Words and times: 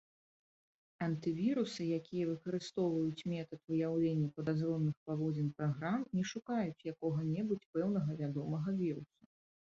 Антывірусы, 1.07 1.81
якія 1.97 2.29
выкарыстоўваюць 2.29 3.25
метад 3.33 3.59
выяўлення 3.73 4.29
падазроных 4.39 4.95
паводзін 5.11 5.51
праграм, 5.59 5.99
не 6.21 6.25
шукаюць 6.31 6.87
якога-небудзь 6.93 7.69
пэўнага 7.77 8.17
вядомага 8.23 8.69
віруса. 8.81 9.23